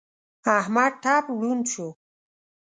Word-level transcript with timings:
احمد 0.57 0.93
ټپ 1.03 1.25
ړوند 1.39 1.63
شو. 1.71 1.87